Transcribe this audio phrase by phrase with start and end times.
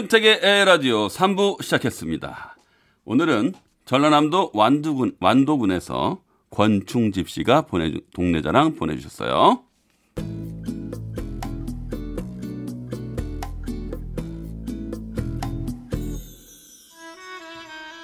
[0.00, 2.56] 윤택의 에라디오 3부 시작했습니다.
[3.04, 3.52] 오늘은
[3.84, 9.62] 전라남도 완두군, 완도군에서 권충집 씨가 보내주, 동네 자랑 보내주셨어요.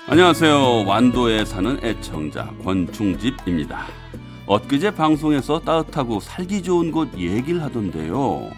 [0.06, 0.84] 안녕하세요.
[0.86, 3.86] 완도에 사는 애청자 권충집입니다.
[4.44, 8.50] 엊그제 방송에서 따뜻하고 살기 좋은 곳 얘기를 하던데요.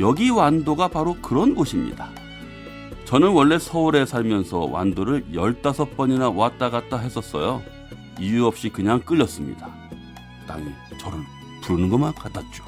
[0.00, 2.23] 여기 완도가 바로 그런 곳입니다.
[3.04, 7.62] 저는 원래 서울에 살면서 완도를 15번이나 왔다 갔다 했었어요.
[8.18, 9.68] 이유 없이 그냥 끌렸습니다.
[10.46, 10.64] 땅이
[10.98, 11.18] 저를
[11.62, 12.64] 부르는 것만 같았죠.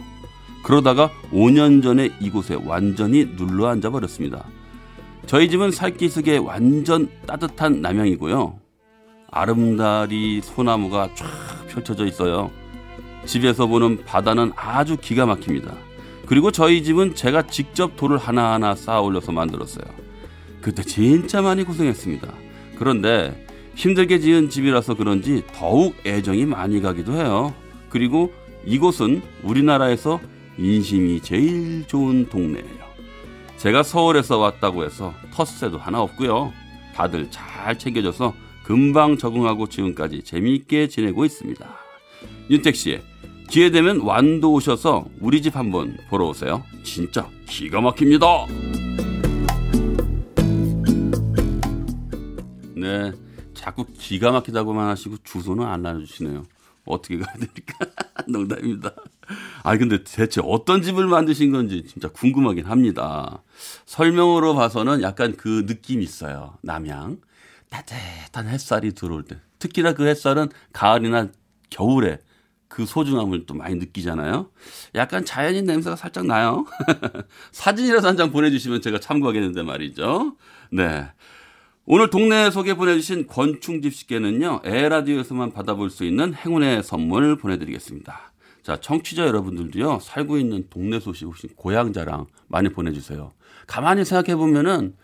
[0.62, 4.44] 그러다가 5년 전에 이곳에 완전히 눌러 앉아 버렸습니다.
[5.26, 8.58] 저희 집은 살기슭에 완전 따뜻한 남향이고요.
[9.30, 11.26] 아름다리 소나무가 쫙
[11.68, 12.50] 펼쳐져 있어요.
[13.24, 15.72] 집에서 보는 바다는 아주 기가 막힙니다.
[16.26, 20.05] 그리고 저희 집은 제가 직접 돌을 하나하나 쌓아 올려서 만들었어요.
[20.66, 22.26] 그때 진짜 많이 고생했습니다.
[22.76, 27.54] 그런데 힘들게 지은 집이라서 그런지 더욱 애정이 많이 가기도 해요.
[27.88, 28.32] 그리고
[28.64, 30.18] 이곳은 우리나라에서
[30.58, 32.84] 인심이 제일 좋은 동네예요.
[33.58, 36.52] 제가 서울에서 왔다고 해서 텃세도 하나 없고요.
[36.96, 41.64] 다들 잘 챙겨줘서 금방 적응하고 지금까지 재미있게 지내고 있습니다.
[42.50, 42.98] 윤택 씨,
[43.48, 46.64] 기회 되면 완도 오셔서 우리 집 한번 보러 오세요.
[46.82, 48.26] 진짜 기가 막힙니다.
[52.76, 53.12] 네,
[53.54, 56.44] 자꾸 기가 막히다고만 하시고 주소는 안 알려주시네요.
[56.84, 57.78] 어떻게 가야 됩니까?
[58.28, 58.92] 농담입니다.
[59.62, 63.42] 아 근데 대체 어떤 집을 만드신 건지 진짜 궁금하긴 합니다.
[63.86, 66.58] 설명으로 봐서는 약간 그 느낌이 있어요.
[66.62, 67.18] 남양.
[67.70, 69.38] 따뜻한 햇살이 들어올 때.
[69.58, 71.28] 특히나 그 햇살은 가을이나
[71.70, 72.18] 겨울에
[72.68, 74.50] 그 소중함을 또 많이 느끼잖아요.
[74.94, 76.66] 약간 자연인 냄새가 살짝 나요.
[77.52, 80.36] 사진이라도 한장 보내주시면 제가 참고하겠는데 말이죠.
[80.70, 81.08] 네.
[81.88, 88.32] 오늘 동네 소개 보내주신 권충집 씨께는요, 에라디오에서만 받아볼 수 있는 행운의 선물 보내드리겠습니다.
[88.64, 93.30] 자, 청취자 여러분들도요, 살고 있는 동네 소식 혹시 고향 자랑 많이 보내주세요.
[93.68, 94.96] 가만히 생각해보면은,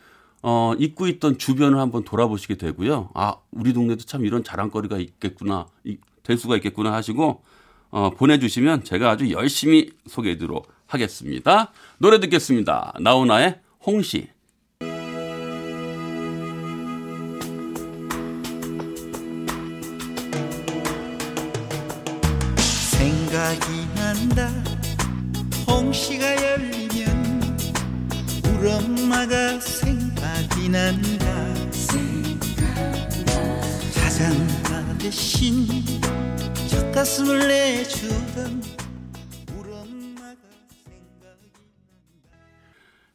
[0.42, 3.10] 어, 잊고 있던 주변을 한번 돌아보시게 되고요.
[3.14, 7.44] 아, 우리 동네도 참 이런 자랑거리가 있겠구나, 이, 될 수가 있겠구나 하시고,
[7.90, 11.70] 어, 보내주시면 제가 아주 열심히 소개해드리도록 하겠습니다.
[11.98, 12.94] 노래 듣겠습니다.
[13.00, 14.30] 나훈아의 홍시.
[30.62, 31.54] 생각이 난다
[33.94, 35.66] 자장가 대신
[36.68, 38.62] 젖가슴을 내주던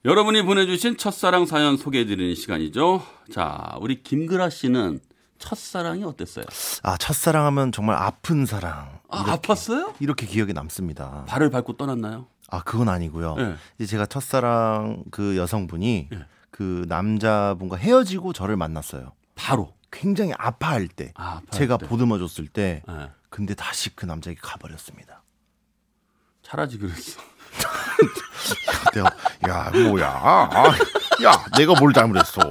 [0.05, 3.03] 여러분이 보내주신 첫사랑 사연 소개해드리는 시간이죠.
[3.29, 5.01] 자, 우리 김그라 씨는
[5.37, 6.45] 첫사랑이 어땠어요?
[6.83, 8.99] 아, 첫사랑하면 정말 아픈 사랑.
[9.09, 9.93] 아, 이렇게, 아팠어요?
[9.99, 11.25] 이렇게 기억에 남습니다.
[11.27, 12.27] 발을 밟고 떠났나요?
[12.49, 13.35] 아, 그건 아니고요.
[13.35, 13.55] 네.
[13.79, 16.19] 이제 제가 첫사랑 그 여성분이 네.
[16.57, 19.11] 그 남자분과 헤어지고 저를 만났어요.
[19.35, 19.75] 바로.
[19.91, 21.85] 굉장히 아파할 때, 아, 제가 때.
[21.87, 23.11] 보듬어 줬을 때, 네.
[23.29, 25.21] 근데 다시 그 남자에게 가버렸습니다.
[26.41, 27.21] 차라지 그랬어.
[28.91, 29.09] 내가,
[29.47, 30.09] 야, 뭐야.
[30.09, 30.65] 아,
[31.23, 32.41] 야, 내가 뭘 잘못했어.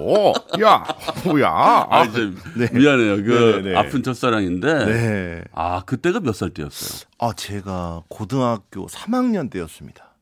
[0.62, 0.84] 야,
[1.24, 1.48] 뭐야.
[1.50, 2.70] 아, 아, 네.
[2.72, 3.16] 미안해요.
[3.24, 3.76] 그 네, 네.
[3.76, 4.84] 아픈 첫사랑인데.
[4.86, 5.44] 네.
[5.52, 7.08] 아, 그때가 몇 살 때였어요?
[7.18, 10.14] 아, 제가 고등학교 3학년 때였습니다.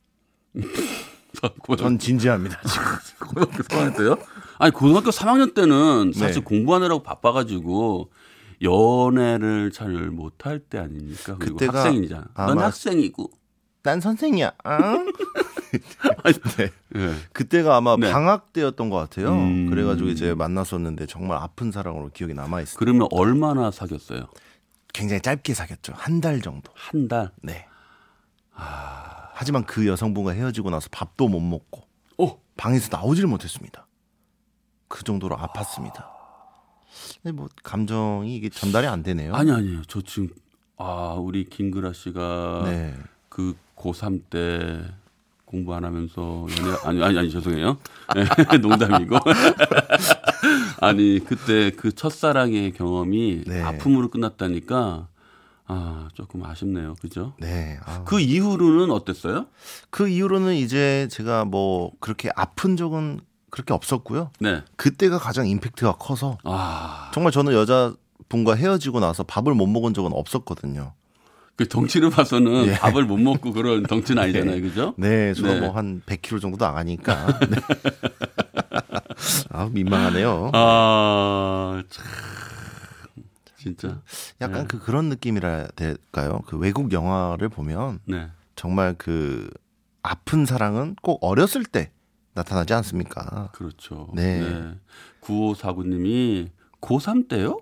[1.79, 2.85] 전 진지합니다, 지금.
[3.29, 4.17] 고등학교 3학년 때요?
[4.59, 6.41] 아니, 고등학교 3학년 때는 사실 네.
[6.45, 8.11] 공부하느라고 바빠가지고
[8.63, 11.37] 연애를 잘 못할 때 아닙니까?
[11.39, 12.25] 그리고 그때가 학생이잖아.
[12.37, 13.31] 넌 학생이고.
[13.83, 14.53] 난 선생이야.
[14.65, 14.97] 아?
[16.57, 16.71] 네.
[16.97, 17.15] 예.
[17.33, 18.11] 그때가 아마 네.
[18.11, 19.33] 방학 때였던 것 같아요.
[19.33, 19.69] 음.
[19.69, 22.77] 그래가지고 이제 만났었는데 정말 아픈 사랑으로 기억이 남아 있어요.
[22.79, 24.27] 그러면 얼마나 사귀었어요?
[24.95, 25.93] 굉장히 짧게 사귀었죠.
[25.97, 26.71] 한 달 정도.
[26.75, 27.33] 한 달?
[27.43, 27.67] 네.
[29.35, 31.83] 하지만 그 여성분과 헤어지고 나서 밥도 못 먹고
[32.19, 33.87] 어, 방에서 나오질 못했습니다.
[34.87, 36.07] 그 정도로 아팠습니다.
[37.21, 39.35] 근데 뭐 감정이 이게 전달이 안 되네요.
[39.35, 39.83] 아니 아니에요.
[39.89, 40.29] 저 지금
[40.77, 42.95] 아 우리 김그라 씨가 네.
[43.29, 44.85] 그 고3 때
[45.45, 47.77] 공부 안 하면서 연애 아니 아니 아니 죄송해요.
[48.15, 48.25] 네,
[48.59, 49.17] 농담이고
[50.81, 53.63] 아니 그때 그 첫사랑의 경험이 네.
[53.63, 55.09] 아픔으로 끝났다니까
[55.66, 56.94] 아, 조금 아쉽네요.
[57.00, 57.32] 그죠?
[57.38, 57.78] 네.
[57.84, 59.46] 아, 그 이후로는 어땠어요?
[59.90, 63.20] 그 이후로는 이제 제가 뭐 그렇게 아픈 적은
[63.50, 64.31] 그렇게 없었고요.
[64.40, 64.62] 네.
[64.76, 70.93] 그때가 가장 임팩트가 커서 아, 정말 저는 여자분과 헤어지고 나서 밥을 못 먹은 적은 없었거든요.
[71.56, 72.72] 그 덩치를 봐서는 예.
[72.75, 74.61] 밥을 못 먹고 그런 덩치는 아니잖아요.
[74.61, 74.94] 그죠?
[74.96, 75.61] 네, 저도 네.
[75.61, 77.38] 뭐한 100kg 정도 나가니까.
[77.49, 77.56] 네.
[79.50, 80.50] 아, 민망하네요.
[80.52, 82.05] 아, 참.
[83.64, 84.02] 진짜.
[84.43, 84.66] 약간 네.
[84.69, 86.43] 그 그런 느낌이라 될까요?
[86.46, 88.28] 그 외국 영화를 보면 네.
[88.56, 89.49] 정말 그
[90.02, 91.90] 아픈 사랑은 꼭 어렸을 때
[92.34, 93.50] 나타나지 않습니까?
[93.55, 94.11] 그렇죠.
[94.14, 94.75] 네.
[95.22, 96.50] 9549님이
[96.81, 97.61] 고3 때요?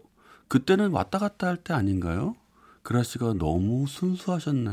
[0.48, 2.34] 그때는 왔다 갔다 할 때 아닌가요?
[2.82, 4.70] 그라 씨가 너무 순수하셨네.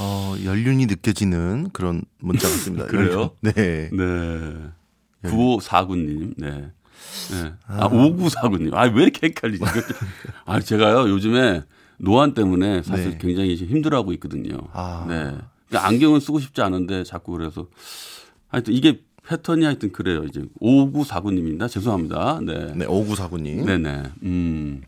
[0.00, 2.86] 어, 연륜이 느껴지는 그런 문자 같습니다.
[2.90, 3.30] 그래요?
[3.40, 3.88] 네.
[3.92, 4.72] 네.
[5.22, 6.34] 9549님.
[6.38, 6.72] 네.
[7.30, 7.52] 네.
[7.66, 8.74] 아, 5949님.
[8.74, 9.64] 아, 왜 이렇게 헷갈리지?
[10.44, 11.62] 아, 제가요, 요즘에
[11.98, 13.18] 노안 때문에 사실 네.
[13.18, 14.58] 굉장히 힘들어하고 있거든요.
[14.72, 15.06] 아.
[15.08, 15.36] 네.
[15.68, 17.66] 그러니까 안경은 쓰고 싶지 않은데 자꾸 그래서
[18.48, 20.24] 하여튼 이게 패턴이 하여튼 그래요.
[20.24, 21.68] 이제 5949님입니다.
[21.68, 22.40] 죄송합니다.
[22.42, 22.72] 네.
[22.74, 23.64] 네, 5949님.
[23.64, 24.02] 네네.
[24.22, 24.82] 음.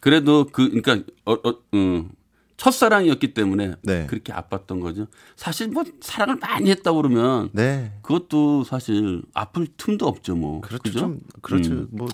[0.00, 2.10] 그래도 그, 그러니까, 어, 어, 음,
[2.56, 4.06] 첫사랑이었기 때문에 네.
[4.06, 5.06] 그렇게 아팠던 거죠.
[5.36, 7.92] 사실 뭐 사랑을 많이 했다 그러면 네.
[8.02, 10.60] 그것도 사실 아플 틈도 없죠, 뭐.
[10.60, 10.82] 그렇죠.
[10.82, 10.98] 그죠?
[10.98, 11.72] 좀 그렇죠.
[11.72, 11.88] 음.
[11.90, 12.08] 뭐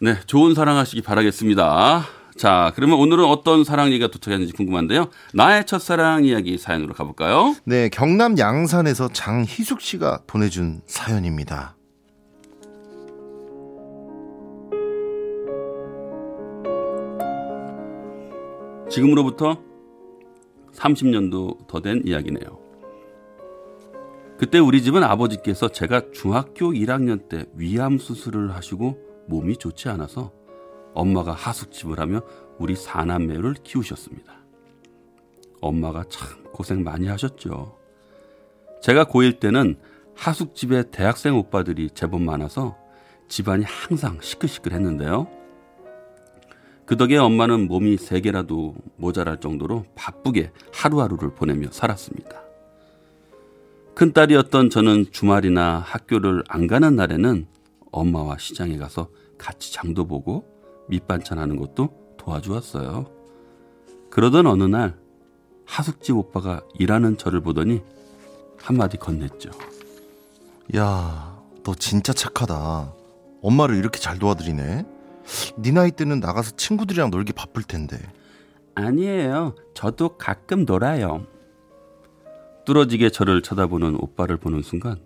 [0.00, 2.06] 네, 좋은 사랑하시기 바라겠습니다.
[2.36, 5.08] 자, 그러면 오늘은 어떤 사랑 얘기가 도착했는지 궁금한데요.
[5.32, 7.56] 나의 첫사랑 이야기 사연으로 가볼까요?
[7.64, 11.75] 네, 경남 양산에서 장희숙 씨가 보내준 사연입니다.
[18.96, 19.62] 지금으로부터
[20.72, 22.58] 30년도 더 된 이야기네요.
[24.38, 28.98] 그때 우리 집은 아버지께서 제가 중학교 1학년 때 위암 수술을 하시고
[29.28, 30.32] 몸이 좋지 않아서
[30.94, 32.22] 엄마가 하숙집을 하며
[32.58, 34.32] 우리 사남매를 키우셨습니다.
[35.60, 37.76] 엄마가 참 고생 많이 하셨죠.
[38.80, 39.78] 제가 고1 때는
[40.14, 42.78] 하숙집에 대학생 오빠들이 제법 많아서
[43.28, 45.45] 집안이 항상 시끌시끌했는데요.
[46.86, 52.42] 그 덕에 엄마는 몸이 세 개라도 모자랄 정도로 바쁘게 하루하루를 보내며 살았습니다.
[53.96, 57.46] 큰딸이었던 저는 주말이나 학교를 안 가는 날에는
[57.90, 60.46] 엄마와 시장에 가서 같이 장도 보고
[60.88, 63.06] 밑반찬 하는 것도 도와주었어요.
[64.10, 64.96] 그러던 어느 날
[65.64, 67.82] 하숙집 오빠가 일하는 저를 보더니
[68.58, 69.50] 한마디 건넸죠.
[70.76, 72.94] 야, 너 진짜 착하다.
[73.42, 74.95] 엄마를 이렇게 잘 도와드리네.
[75.56, 77.98] 네 나이 때는 나가서 친구들이랑 놀기 바쁠 텐데.
[78.74, 79.54] 아니에요.
[79.74, 81.26] 저도 가끔 놀아요.
[82.66, 85.00] 뚫어지게 저를 쳐다보는 오빠를 보는 순간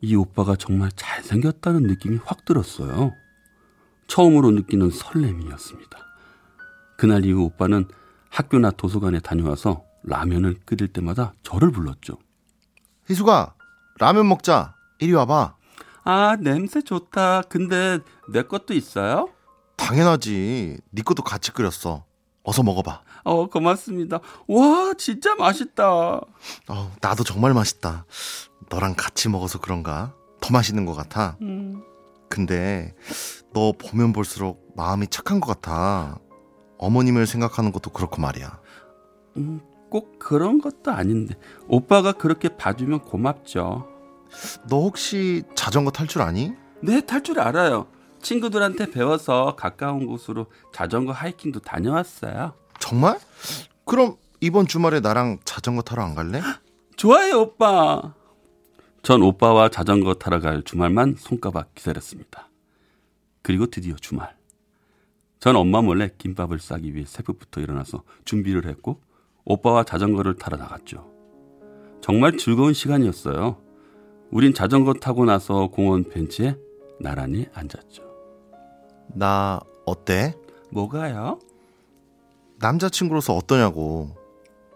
[0.00, 3.12] 이 오빠가 정말 잘생겼다는 느낌이 확 들었어요.
[4.08, 5.98] 처음으로 느끼는 설렘이었습니다.
[6.96, 7.86] 그날 이후 오빠는
[8.30, 12.18] 학교나 도서관에 다녀와서 라면을 끓일 때마다 저를 불렀죠.
[13.08, 13.54] 희수가
[13.98, 14.74] 라면 먹자.
[14.98, 15.57] 이리 와봐.
[16.10, 17.42] 아, 냄새 좋다.
[17.50, 17.98] 근데
[18.32, 19.28] 내 것도 있어요?
[19.76, 20.78] 당연하지.
[20.90, 22.06] 네 것도 같이 끓였어.
[22.44, 23.02] 어서 먹어봐.
[23.24, 24.20] 어, 고맙습니다.
[24.46, 25.86] 와, 진짜 맛있다.
[25.90, 28.06] 어, 나도 정말 맛있다.
[28.70, 30.14] 너랑 같이 먹어서 그런가?
[30.40, 31.36] 더 맛있는 것 같아.
[31.42, 31.82] 음.
[32.30, 32.94] 근데
[33.52, 36.18] 너 보면 볼수록 마음이 착한 것 같아.
[36.78, 38.58] 어머님을 생각하는 것도 그렇고 말이야.
[39.36, 39.60] 음,
[39.90, 41.34] 꼭 그런 것도 아닌데
[41.66, 43.97] 오빠가 그렇게 봐주면 고맙죠.
[44.68, 46.52] 너 혹시 자전거 탈 줄 아니?
[46.80, 47.88] 네, 탈 줄 알아요.
[48.22, 52.54] 친구들한테 배워서 가까운 곳으로 자전거 하이킹도 다녀왔어요.
[52.78, 53.18] 정말?
[53.84, 56.40] 그럼 이번 주말에 나랑 자전거 타러 안 갈래?
[56.96, 58.14] 좋아요, 오빠.
[59.02, 62.48] 전 오빠와 자전거 타러 갈 주말만 손가락 기다렸습니다.
[63.42, 64.36] 그리고 드디어 주말.
[65.40, 69.00] 전 엄마 몰래 김밥을 싸기 위해 새벽부터 일어나서 준비를 했고
[69.44, 71.08] 오빠와 자전거를 타러 나갔죠.
[72.00, 73.56] 정말 즐거운 시간이었어요.
[74.30, 76.56] 우린 자전거 타고 나서 공원 벤치에
[77.00, 78.02] 나란히 앉았죠.
[79.14, 80.34] 나 어때?
[80.70, 81.38] 뭐가요?
[82.58, 84.14] 남자친구로서 어떠냐고.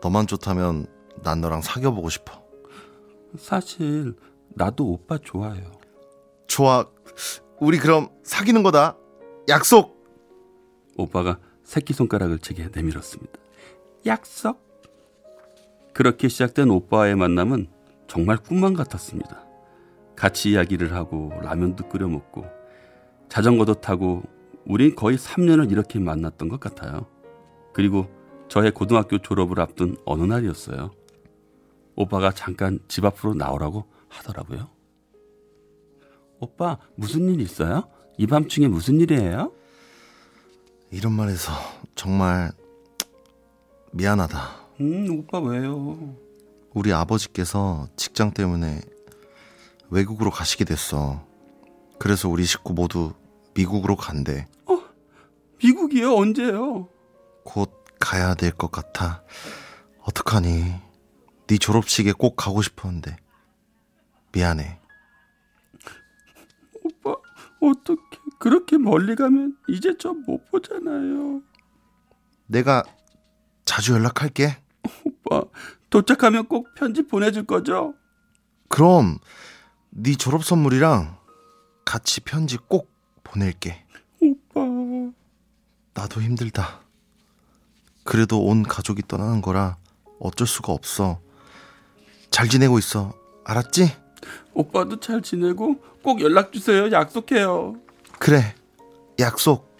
[0.00, 0.87] 너만 좋다면
[1.23, 2.42] 난 너랑 사귀어 보고 싶어.
[3.37, 4.14] 사실
[4.50, 5.71] 나도 오빠 좋아해요.
[6.47, 6.87] 좋아.
[7.61, 8.97] 우리 그럼 사귀는 거다.
[9.49, 10.02] 약속.
[10.97, 13.32] 오빠가 새끼 손가락을 제게 내밀었습니다.
[14.06, 14.61] 약속?
[15.92, 17.68] 그렇게 시작된 오빠와의 만남은
[18.12, 19.42] 정말 꿈만 같았습니다.
[20.14, 22.45] 같이 이야기를 하고 라면도 끓여 먹고
[23.31, 24.23] 자전거도 타고
[24.66, 27.07] 우린 거의 3년을 이렇게 만났던 것 같아요.
[27.73, 28.11] 그리고
[28.49, 30.90] 저의 고등학교 졸업을 앞둔 어느 날이었어요.
[31.97, 34.69] 오빠가 잠깐 집 앞으로 나오라고 하더라고요.
[36.38, 37.88] 오빠, 무슨 일 있어요?
[38.19, 39.54] 이 밤중에 무슨 일이에요?
[40.90, 41.50] 이런 말해서
[41.95, 42.52] 정말
[43.90, 44.38] 미안하다.
[44.83, 46.14] 음, 오빠 왜요?
[46.74, 48.80] 우리 아버지께서 직장 때문에
[49.90, 51.26] 외국으로 가시게 됐어.
[51.98, 53.12] 그래서 우리 식구 모두
[53.54, 54.48] 미국으로 간대.
[55.62, 56.14] 미국이요?
[56.16, 56.88] 언제요?
[57.44, 59.22] 곧 가야 될 것 같아.
[60.00, 60.74] 어떡하니?
[61.46, 63.16] 네 졸업식에 꼭 가고 싶었는데.
[64.32, 64.80] 미안해.
[66.82, 67.14] 오빠,
[67.60, 68.00] 어떻게
[68.40, 71.42] 그렇게 멀리 가면 이제 좀 못 보잖아요.
[72.46, 72.82] 내가
[73.64, 74.56] 자주 연락할게.
[75.04, 75.42] 오빠,
[75.92, 77.94] 도착하면 꼭 편지 보내줄 거죠?
[78.68, 79.18] 그럼
[79.90, 81.18] 네 졸업 선물이랑
[81.84, 82.90] 같이 편지 꼭
[83.22, 83.84] 보낼게.
[84.22, 84.62] 오빠.
[85.92, 86.80] 나도 힘들다.
[88.04, 89.76] 그래도 온 가족이 떠나는 거라
[90.18, 91.20] 어쩔 수가 없어.
[92.30, 93.12] 잘 지내고 있어.
[93.44, 93.94] 알았지?
[94.54, 96.90] 오빠도 잘 지내고 꼭 연락 주세요.
[96.90, 97.76] 약속해요.
[98.18, 98.54] 그래.
[99.20, 99.70] 약속.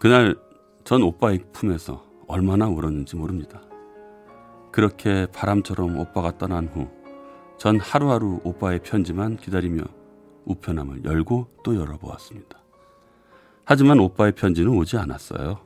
[0.00, 0.36] 그날
[0.82, 3.62] 전 오빠의 품에서 얼마나 울었는지 모릅니다.
[4.72, 7.02] 그렇게 바람처럼 오빠가 떠난 후
[7.62, 9.84] 전 하루하루 오빠의 편지만 기다리며
[10.46, 12.58] 우편함을 열고 또 열어보았습니다.
[13.64, 15.60] 하지만 오빠의 편지는 오지 않았어요.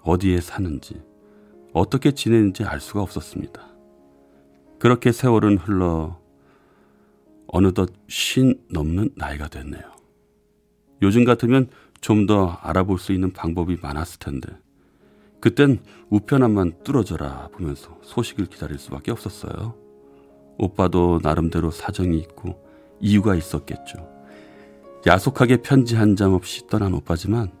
[0.00, 1.02] 어디에 사는지,
[1.74, 3.60] 어떻게 지내는지 알 수가 없었습니다.
[4.78, 6.18] 그렇게 세월은 흘러
[7.48, 9.82] 어느덧 쉰 넘는 나이가 됐네요.
[11.02, 11.68] 요즘 같으면
[12.00, 14.48] 좀 더 알아볼 수 있는 방법이 많았을 텐데,
[15.46, 15.78] 그땐
[16.10, 19.76] 우편함만 뚫어져라 보면서 소식을 기다릴 수밖에 없었어요.
[20.58, 22.60] 오빠도 나름대로 사정이 있고
[22.98, 23.96] 이유가 있었겠죠.
[25.06, 27.52] 야속하게 편지 한 장 없이 떠난 오빠지만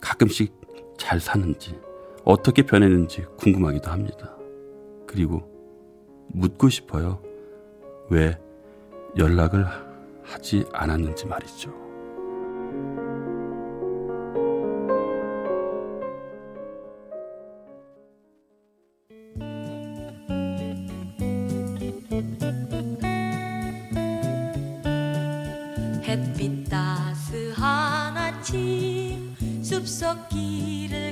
[0.00, 0.52] 가끔씩
[0.98, 1.78] 잘 사는지
[2.24, 4.36] 어떻게 변했는지 궁금하기도 합니다.
[5.06, 5.48] 그리고
[6.30, 7.22] 묻고 싶어요.
[8.10, 8.36] 왜
[9.16, 9.64] 연락을
[10.24, 11.87] 하지 않았는지 말이죠.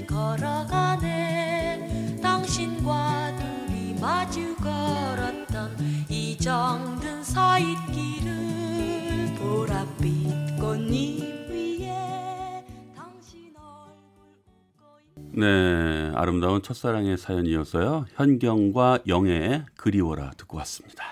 [0.07, 5.77] 걸어가네 당신과 둘이 마주 걸었던
[6.09, 18.07] 이 정든 서잇길을 보랏빛 꽃잎 위에 당신 얼굴 웃고 있는 네, 아름다운 첫사랑의 사연이어서요.
[18.15, 21.05] 현경과 영애의 그리워라 듣고 왔습니다.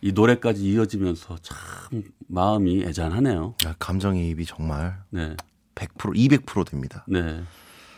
[0.00, 1.56] 이 노래까지 이어지면서 참
[2.26, 3.54] 마음이 애잔하네요.
[3.66, 5.36] 야, 감정이입이 정말 네,
[5.74, 7.04] 100% 200% 됩니다.
[7.08, 7.42] 네.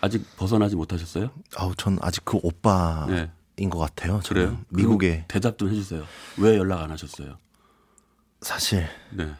[0.01, 1.31] 아직 벗어나지 못하셨어요?
[1.57, 3.69] 아우 전 아직 그 오빠인 네.
[3.69, 4.21] 것 같아요.
[4.27, 4.59] 그래요?
[4.69, 6.05] 미국에 대답 좀 해주세요.
[6.39, 7.39] 왜 연락 안 하셨어요?
[8.41, 9.33] 사실 네.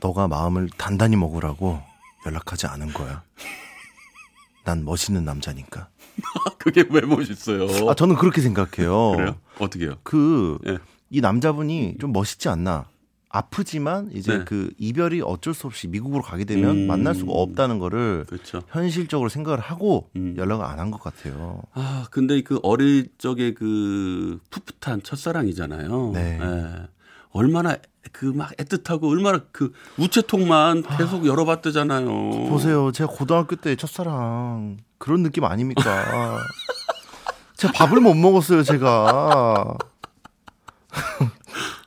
[0.00, 1.80] 너가 마음을 단단히 먹으라고
[2.26, 3.22] 연락하지 않은 거야.
[4.64, 5.88] 난 멋있는 남자니까.
[6.58, 7.88] 그게 왜 멋있어요?
[7.88, 9.12] 아 저는 그렇게 생각해요.
[9.12, 9.36] 그래요?
[9.58, 9.96] 어떻게요?
[10.02, 10.58] 그이
[11.14, 11.20] 예.
[11.20, 12.86] 남자분이 좀 멋있지 않나?
[13.34, 14.44] 아프지만 이제 네.
[14.44, 16.86] 그 이별이 어쩔 수 없이 미국으로 가게 되면 음.
[16.86, 18.62] 만날 수가 없다는 거를 그렇죠.
[18.68, 20.34] 현실적으로 생각을 하고 음.
[20.36, 21.62] 연락을 안 한 것 같아요.
[21.72, 26.10] 아, 근데 그 어릴 적의 그 풋풋한 첫사랑이잖아요.
[26.12, 26.38] 네.
[26.42, 26.86] 예.
[27.30, 27.76] 얼마나
[28.12, 32.48] 그 막 애틋하고 얼마나 그 우체통만 계속 열어봤대잖아요.
[32.50, 32.92] 보세요.
[32.92, 35.82] 제가 고등학교 때 첫사랑 그런 느낌 아닙니까?
[37.56, 39.78] 제가 밥을 못 먹었어요, 제가.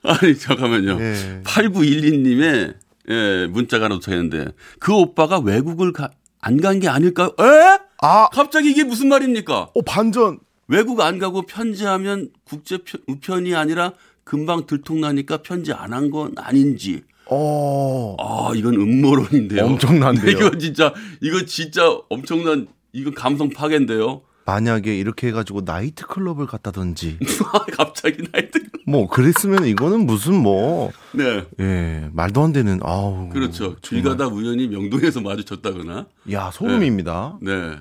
[0.21, 0.97] 아니, 잠깐만요.
[1.01, 1.41] 예.
[1.43, 2.73] 8912님의
[3.09, 4.47] 예, 문자가 하나 도착했는데
[4.79, 5.93] 그 오빠가 외국을
[6.41, 7.29] 안 간 게 아닐까요?
[7.39, 7.79] 에?
[8.01, 9.69] 아, 갑자기 이게 무슨 말입니까?
[9.73, 10.39] 오 반전.
[10.67, 13.93] 외국 안 가고 편지하면 국제 편- 우편이 아니라
[14.23, 17.03] 금방 들통나니까 편지 안 한 건 아닌지.
[17.27, 18.15] 어.
[18.19, 19.63] 아, 이건 음모론인데요.
[19.65, 20.29] 엄청난데요.
[20.37, 24.21] 이거 진짜 이거 진짜 엄청난 이거 감성 파괴인데요.
[24.45, 27.17] 만약에 이렇게 해가지고 나이트 클럽을 갔다든지
[27.75, 28.59] 갑자기 나이트.
[28.87, 31.43] 뭐 그랬으면 이거는 무슨 뭐 네.
[31.59, 33.75] 예, 말도 안 되는 아우 그렇죠.
[33.81, 34.03] 길.
[34.03, 36.05] 가다 우연히 명동에서 마주쳤다거나.
[36.31, 37.39] 야 소름입니다.
[37.41, 37.79] 네.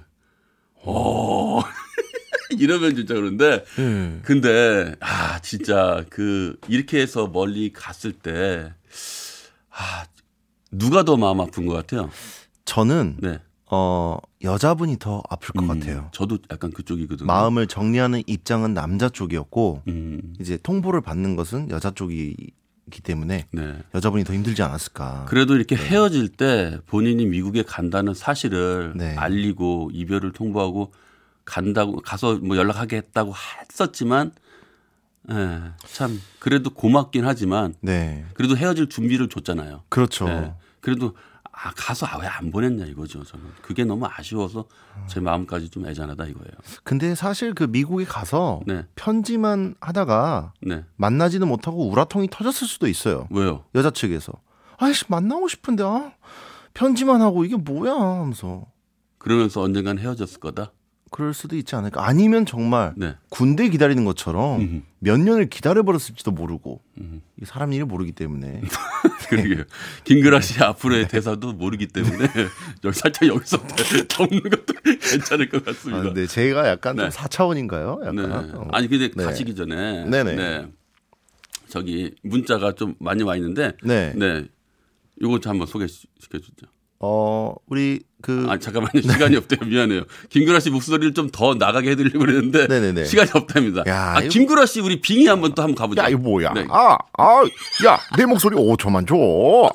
[0.86, 1.60] 어.
[2.58, 4.20] 이러면 진짜 그런데 예.
[4.22, 8.72] 근데 아 진짜 그 이렇게 해서 멀리 갔을 때
[9.70, 10.04] 아,
[10.70, 12.10] 누가 더 마음 아픈 것 같아요.
[12.64, 13.38] 저는 네.
[13.74, 16.08] 어 여자분이 더 아플 것 음, 같아요.
[16.12, 17.26] 저도 약간 그쪽이거든요.
[17.26, 22.52] 마음을 정리하는 입장은 남자 쪽이었고 음, 이제 통보를 받는 것은 여자 쪽이기
[23.02, 23.78] 때문에 네.
[23.94, 25.24] 여자분이 더 힘들지 않았을까.
[25.28, 29.16] 그래도 이렇게 헤어질 때 본인이 미국에 간다는 사실을 네.
[29.16, 30.92] 알리고 이별을 통보하고
[31.44, 33.34] 간다고 가서 뭐 연락하겠다고
[33.70, 34.32] 했었지만
[35.30, 39.82] 예, 참 그래도 고맙긴 하지만 네, 그래도 헤어질 준비를 줬잖아요.
[39.88, 40.28] 그렇죠.
[40.28, 41.14] 예, 그래도
[41.56, 43.22] 아 가서 아, 왜안 보냈냐 이거죠.
[43.22, 44.66] 저는 그게 너무 아쉬워서
[45.06, 46.52] 제 마음까지 좀 애잔하다 이거예요.
[46.82, 48.84] 근데 사실 그 미국에 가서 네.
[48.96, 50.84] 편지만 하다가 네.
[50.96, 53.28] 만나지도 못하고 우라통이 터졌을 수도 있어요.
[53.30, 53.64] 왜요?
[53.74, 54.32] 여자 측에서.
[54.78, 56.12] 아이씨, 만나고 싶은데, 아,
[56.74, 58.66] 편지만 하고 이게 뭐야 하면서.
[59.18, 60.72] 그러면서 언젠간 헤어졌을 거다.
[61.14, 62.04] 그럴 수도 있지 않을까.
[62.04, 63.14] 아니면 정말 네.
[63.28, 64.80] 군대 기다리는 것처럼 음흠.
[64.98, 66.80] 몇 년을 기다려버렸을지도 모르고.
[66.98, 67.22] 음.
[67.40, 68.62] 이 사람 일을 모르기 때문에.
[69.30, 69.62] 그러게요.
[70.02, 72.26] 김그라 씨 앞으로의 대사도 모르기 때문에
[72.92, 73.64] 살짝 여기서
[74.08, 76.02] 접는 것도 괜찮을 것 아, 같습니다.
[76.02, 77.08] 근데 제가 약간 네.
[77.08, 78.00] 좀 4차원인가요?
[78.00, 78.16] 약간.
[78.16, 78.52] 네.
[78.56, 78.68] 어.
[78.72, 79.22] 아니 근데 네.
[79.24, 80.34] 가시기 전에 네네.
[80.34, 80.66] 네.
[81.68, 84.12] 저기 문자가 좀 많이 와 있는데 네.
[84.16, 84.48] 네.
[85.22, 86.66] 요거 좀 한번 소개시켜 주죠.
[87.00, 88.46] 어, 우리 그.
[88.48, 89.02] 아 잠깐만요.
[89.02, 89.60] 시간이 없대요.
[89.68, 90.02] 미안해요.
[90.30, 93.04] 김구라 씨 목소리를 좀 더 나가게 해드리려고 그랬는데 네네네.
[93.04, 93.82] 시간이 없답니다.
[93.86, 96.00] 야, 아 이거- 김구라 씨 우리 빙의 한번 또 한번 가보죠.
[96.02, 96.52] 야, 이거 뭐야?
[96.54, 96.64] 네.
[96.70, 97.42] 아, 아,
[97.86, 99.14] 야, 내 목소리 5초만 줘.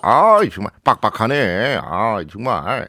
[0.01, 1.79] 아, 정말 빡빡하네.
[1.83, 2.87] 아, 정말.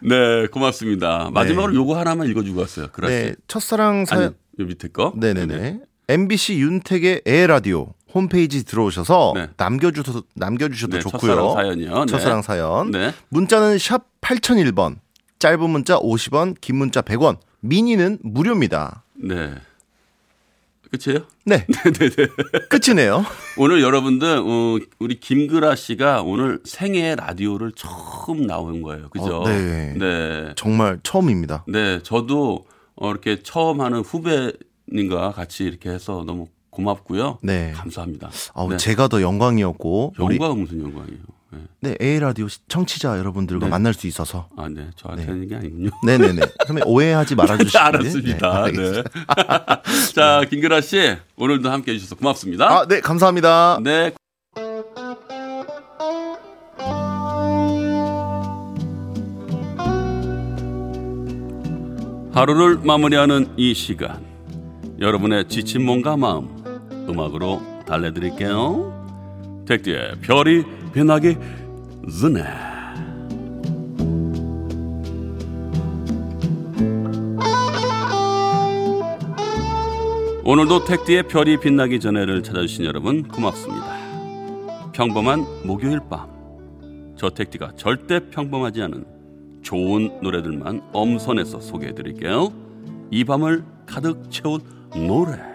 [0.00, 1.30] 네, 고맙습니다.
[1.32, 2.88] 마지막으로 요거 하나만 읽어주고 왔어요.
[2.92, 3.06] 씨.
[3.08, 5.12] 네, 첫사랑 사 아니, 요 밑에 거.
[5.16, 5.78] 네네네.
[6.08, 9.48] MBC 윤택의 에라디오 홈페이지 들어오셔서 네.
[9.56, 11.20] 남겨주셔도 남겨주셔도 네, 좋고요.
[11.34, 12.04] 첫사랑 사연이요.
[12.04, 12.06] 네.
[12.06, 12.90] 첫사랑 사연.
[12.90, 13.12] 네.
[13.30, 14.96] 문자는 샵 8001번.
[15.38, 17.38] 짧은 문자 50원, 긴 문자 100원.
[17.60, 19.04] 미니는 무료입니다.
[19.14, 19.54] 네.
[20.92, 21.24] 끝이에요?
[21.46, 22.28] 네, 네네네.
[22.68, 23.24] 끝이네요.
[23.56, 29.08] 오늘 여러분들 어, 우리 김그라 씨가 오늘 생애 라디오를 처음 나온 거예요.
[29.08, 29.40] 그죠?
[29.40, 29.94] 어, 네.
[29.98, 30.52] 네.
[30.54, 31.64] 정말 처음입니다.
[31.66, 37.38] 네, 저도 어, 이렇게 처음 하는 후배님과 같이 이렇게 해서 너무 고맙고요.
[37.42, 37.72] 네.
[37.76, 38.30] 감사합니다.
[38.54, 38.76] 아우, 네.
[38.78, 41.20] 제가 더 영광이었고 우리 영광 무슨 영광이에요.
[41.50, 41.58] 네.
[41.80, 43.70] 네, A 라디오 청취자 여러분들과 네.
[43.70, 44.88] 만날 수 있어서 아, 네.
[44.96, 45.30] 저한테 네.
[45.30, 45.90] 하는 게 아니군요.
[46.04, 46.40] 네 네네.
[46.62, 47.76] 그러면 오해하지 말아 주시길.
[47.78, 48.64] 알았습니다.
[48.64, 49.02] 네, 네.
[50.16, 52.70] 자, 김그라 씨 오늘도 함께 해 주셔서 고맙습니다.
[52.70, 53.80] 아, 네, 감사합니다.
[53.84, 54.12] 네.
[62.32, 64.24] 하루를 마무리하는 이 시간
[64.98, 66.61] 여러분의 지친 몸과 마음
[67.08, 71.36] 음악으로 달래드릴게요 택디의 별이 빛나기
[72.20, 72.42] 전에
[80.44, 86.32] 오늘도 택디의 별이 빛나기 전에를 찾아주신 여러분 고맙습니다 평범한 목요일 밤
[87.22, 89.04] 저 택디가 절대 평범하지 않은
[89.62, 92.52] 좋은 노래들만 엄선해서 소개해드릴게요.
[93.12, 94.60] 이 밤을 가득 채운
[94.92, 95.51] 노래.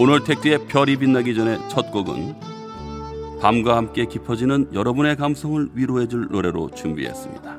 [0.00, 2.36] 오늘 택디의 별이 빛나기 전에 첫 곡은
[3.40, 7.58] 밤과 함께 깊어지는 여러분의 감성을 위로해줄 노래로 준비했습니다.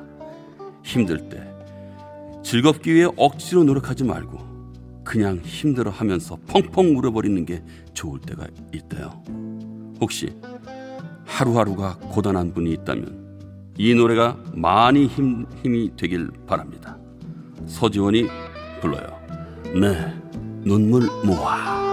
[0.82, 1.46] 힘들 때
[2.42, 4.38] 즐겁기 위해 억지로 노력하지 말고
[5.04, 9.22] 그냥 힘들어 하면서 펑펑 울어버리는 게 좋을 때가 있대요.
[10.00, 10.34] 혹시
[11.26, 16.96] 하루하루가 고단한 분이 있다면 이 노래가 많이 힘, 힘이 되길 바랍니다.
[17.66, 18.28] 서지원이
[18.80, 19.20] 불러요.
[19.78, 20.14] 네,
[20.64, 21.89] 눈물 모아.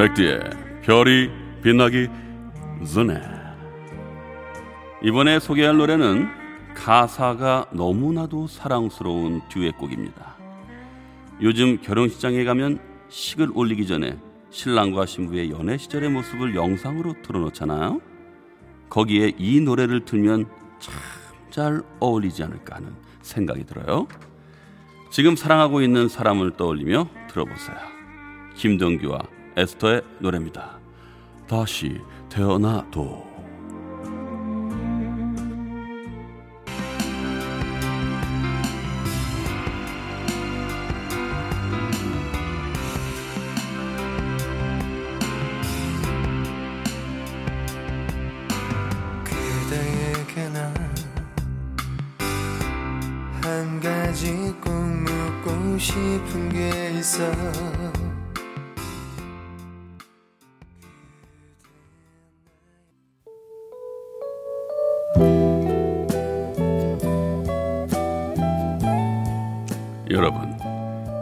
[0.00, 0.40] 백디의
[0.80, 1.28] 별이
[1.62, 2.08] 빛나기
[2.90, 3.20] 전에
[5.02, 6.26] 이번에 소개할 노래는
[6.74, 10.36] 가사가 너무나도 사랑스러운 듀엣곡입니다.
[11.42, 14.16] 요즘 결혼식장에 가면 식을 올리기 전에
[14.48, 18.00] 신랑과 신부의 연애 시절의 모습을 영상으로 틀어놓잖아요.
[18.88, 20.46] 거기에 이 노래를 틀면
[20.78, 20.94] 참
[21.50, 24.06] 잘 어울리지 않을까 하는 생각이 들어요.
[25.10, 27.76] 지금 사랑하고 있는 사람을 떠올리며 들어보세요.
[28.54, 30.78] 김동규와 에스터의 노래입니다.
[31.46, 33.28] 다시 태어나도.
[53.42, 57.24] 한 가지 꼭 묻고 싶은 게 있어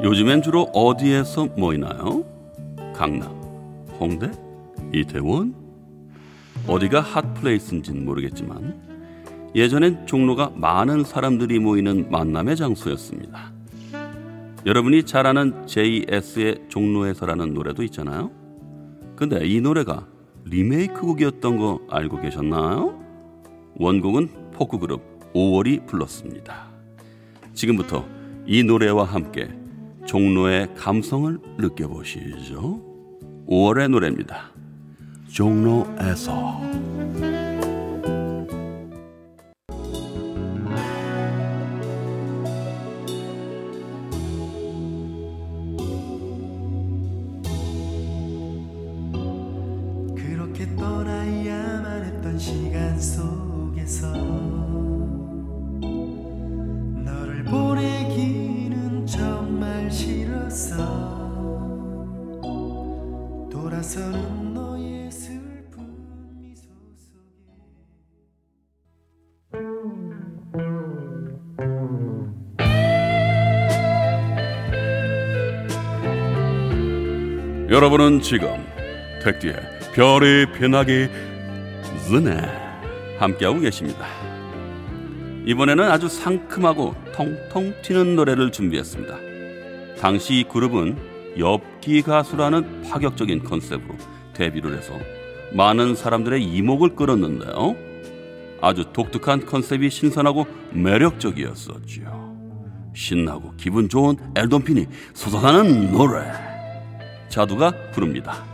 [0.09, 2.25] 요즘엔 주로 어디에서 모이나요?
[2.95, 3.31] 강남,
[4.01, 4.31] 홍대,
[4.91, 5.55] 이태원?
[6.67, 13.53] 어디가 핫플레이스인진 모르겠지만 예전엔 종로가 많은 사람들이 모이는 만남의 장소였습니다.
[14.65, 18.31] 여러분이 잘 아는 JS의 종로에서라는 노래도 있잖아요.
[19.15, 20.07] 근데 이 노래가
[20.47, 22.99] 리메이크 곡이었던 거 알고 계셨나요?
[23.75, 25.03] 원곡은 포크 그룹
[25.35, 26.71] 5월이 불렀습니다.
[27.53, 28.07] 지금부터
[28.47, 29.51] 이 노래와 함께
[30.09, 32.81] 종로의 감성을 느껴보시죠.
[33.47, 34.51] 5월의 노래입니다.
[35.31, 36.63] 종로에서.
[77.69, 78.49] 여러분은 지금
[79.23, 79.55] 택디의
[79.93, 81.07] 별이 빛나기
[82.09, 82.41] 전에
[83.19, 84.07] 함께하고 계십니다.
[85.45, 89.15] 이번에는 아주 상큼하고 통통 튀는 노래를 준비했습니다.
[90.01, 90.97] 당시 이 그룹은
[91.39, 93.97] 엽기 가수라는 파격적인 컨셉으로
[94.33, 94.95] 데뷔를 해서
[95.53, 97.77] 많은 사람들의 이목을 끌었는데요.
[98.63, 102.39] 아주 독특한 컨셉이 신선하고 매력적이었었지요.
[102.95, 106.48] 신나고 기분 좋은 엘돈핀이 솟아나는 노래.
[107.29, 108.45] 자두가 부릅니다.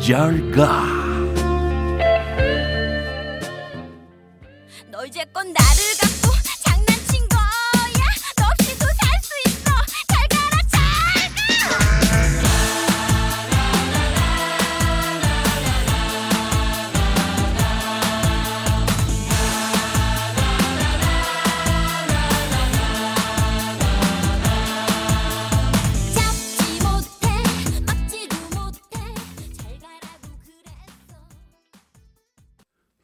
[0.00, 0.84] 잘가.
[4.90, 5.54] 너 이제껏 나를
[6.00, 6.32] 갖고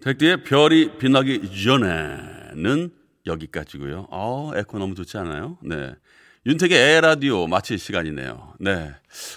[0.03, 2.91] 택디의 별이 빛나기 전에는
[3.25, 4.09] 여기까지고요.
[4.11, 5.59] 어, 에코 너무 좋지 않아요?
[5.63, 5.95] 네.
[6.45, 8.55] 윤택의 에라디오 마칠 시간이네요.
[8.59, 8.93] 네.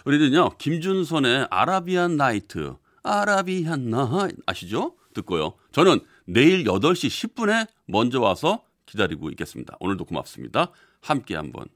[0.05, 2.73] 우리는요, 김준선의 아라비안 나이트,
[3.03, 4.95] 아라비안 나이트 아시죠?
[5.13, 5.53] 듣고요.
[5.71, 9.77] 저는 내일 8시 10분에 먼저 와서 기다리고 있겠습니다.
[9.79, 10.71] 오늘도 고맙습니다.
[10.99, 11.67] 함께 한번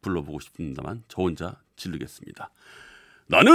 [0.00, 2.50] 불러보고 싶습니다만 저 혼자 지르겠습니다.
[3.28, 3.52] 나는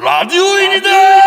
[0.00, 1.19] 라디오인이다!